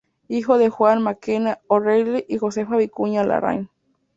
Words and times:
Hijo 0.29 0.57
de 0.57 0.69
Juan 0.69 1.03
Mackenna 1.03 1.59
O'Reilly 1.67 2.25
y 2.27 2.39
Josefa 2.39 2.75
Vicuña 2.75 3.23
Larraín. 3.23 3.69